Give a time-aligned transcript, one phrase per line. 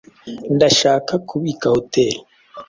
[0.55, 2.17] Ndashaka kubika hoteri.